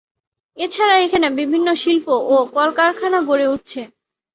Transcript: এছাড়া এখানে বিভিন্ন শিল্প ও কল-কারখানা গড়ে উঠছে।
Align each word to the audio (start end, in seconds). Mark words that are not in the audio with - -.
এছাড়া 0.57 0.95
এখানে 0.97 1.27
বিভিন্ন 1.39 1.67
শিল্প 1.75 2.05
ও 2.27 2.35
কল-কারখানা 2.55 3.19
গড়ে 3.29 3.45
উঠছে। 3.47 3.81